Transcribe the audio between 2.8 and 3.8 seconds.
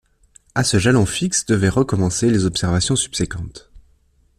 subséquentes.